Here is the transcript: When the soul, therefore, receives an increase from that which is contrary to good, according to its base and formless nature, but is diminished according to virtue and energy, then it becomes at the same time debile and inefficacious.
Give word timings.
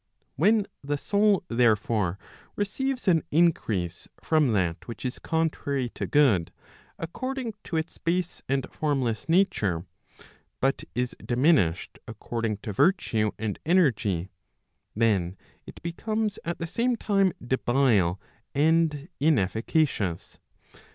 When 0.35 0.65
the 0.83 0.97
soul, 0.97 1.43
therefore, 1.47 2.17
receives 2.55 3.07
an 3.07 3.21
increase 3.29 4.07
from 4.19 4.51
that 4.53 4.87
which 4.87 5.05
is 5.05 5.19
contrary 5.19 5.89
to 5.89 6.07
good, 6.07 6.51
according 6.97 7.53
to 7.65 7.77
its 7.77 7.99
base 7.99 8.41
and 8.49 8.65
formless 8.71 9.29
nature, 9.29 9.85
but 10.59 10.83
is 10.95 11.15
diminished 11.23 11.99
according 12.07 12.57
to 12.63 12.73
virtue 12.73 13.29
and 13.37 13.59
energy, 13.63 14.29
then 14.95 15.37
it 15.67 15.79
becomes 15.83 16.39
at 16.43 16.57
the 16.57 16.65
same 16.65 16.95
time 16.95 17.31
debile 17.39 18.19
and 18.55 19.07
inefficacious. 19.19 20.39